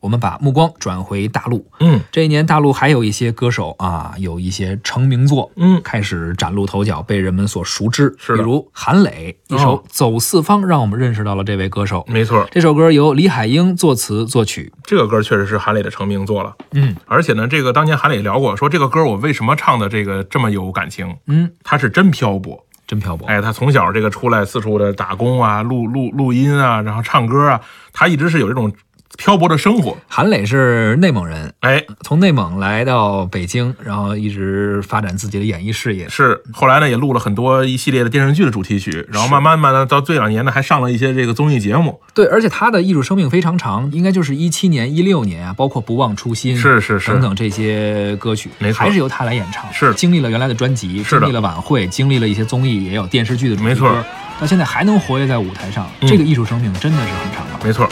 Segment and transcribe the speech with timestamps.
[0.00, 1.64] 我们把目光转回大陆。
[1.78, 8.14] 嗯这一年，大陆还有一些歌手啊，有一些成名作，嗯，开始崭露头角，被人们所熟知。
[8.18, 12.04] 是的比如韩磊一首哦《走四方》，让我们认识到了这位歌手。
[12.08, 14.72] 没错，这首歌由李海英作词作曲。
[14.84, 16.54] 这个歌确实是韩磊的成名作了。
[16.72, 21.16] 嗯而且呢，这个当年韩磊聊过，说这个歌我为什么唱的这个这么有感情？
[21.26, 22.64] 嗯，他是真漂泊。
[22.86, 23.24] 真漂泊。
[23.28, 27.60] 哎，他从小这个出来四处的打工啊，录录录音啊，然后唱歌啊，
[27.92, 28.72] 他一直是有这种
[29.18, 29.96] 漂泊的生活。
[30.08, 36.08] 韩磊是内蒙人，哎，从内蒙来到北京，然后一直发展自己的演艺事业。
[36.08, 42.00] 是后来呢，也录了很多一系列的电视剧的主题曲，然后慢慢慢的到这两年呢，还上了一些这个综艺节目。
[42.14, 49.70] 对，而且他的艺术生命非常长，应该就是一七年、一六年啊，包括《不忘初心》是是是等等这些歌曲，没错还是由他来演唱。
[49.72, 54.04] 是经历了原来的专辑，经历了晚会，经历了一些综艺，也有电视剧的主题没错歌，
[54.40, 57.60] 到现在还能活跃在舞台上，嗯这个艺术生命真的是很长了。
[57.62, 57.88] 没错，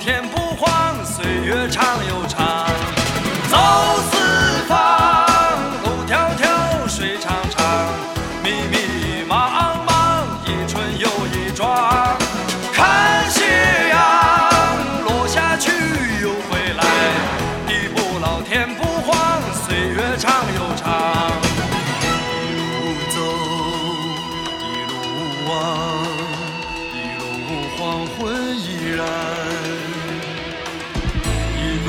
[0.00, 2.66] 天不荒，岁月长又长。
[3.50, 3.58] 走
[4.10, 5.26] 四方，
[5.84, 7.62] 路迢迢，水长长，
[8.42, 11.06] 迷迷茫茫，一春又
[11.36, 12.16] 一庄。
[12.72, 13.98] 看斜阳
[15.04, 15.70] 落下去
[16.22, 16.82] 又回来，
[17.66, 21.49] 地不老天不荒，岁月长又长。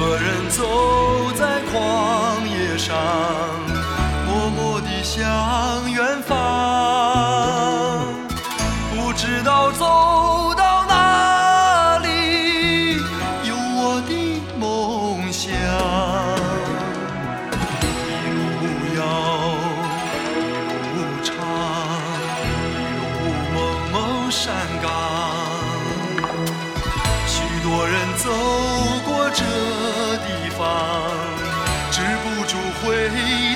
[0.02, 2.98] 个人走在旷野上，
[4.26, 5.24] 默默地想
[32.84, 33.51] 回忆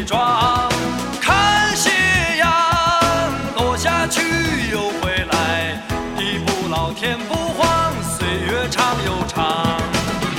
[0.00, 0.66] 一庄。
[1.20, 1.90] 看斜
[2.38, 2.50] 阳
[3.54, 4.22] 落下去
[4.72, 5.76] 又回来，
[6.16, 9.76] 地不老天不荒，岁月长又长。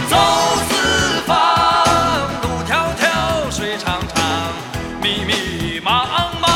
[0.10, 0.18] 走
[0.68, 1.38] 四方，
[2.42, 4.24] 路迢迢，水长长，
[5.00, 6.08] 密密茫
[6.42, 6.50] 茫，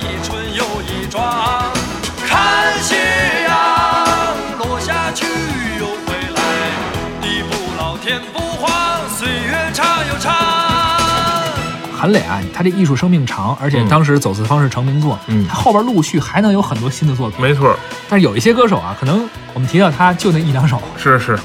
[0.00, 1.70] 一春又一庄。
[2.26, 2.96] 看斜
[3.46, 5.26] 阳落下去
[5.78, 6.42] 又回来，
[7.22, 10.47] 地不老天不荒，岁月长又长。
[11.98, 13.88] 韩磊啊，他这艺术生命长，而且嗯。
[13.88, 17.40] 当时《走四方》是成名作，嗯他后边陆续还能有很多新的作品。
[17.40, 17.76] 没错，
[18.08, 21.36] 但是有一些歌手啊，可能我们提到他就那一两首，是是，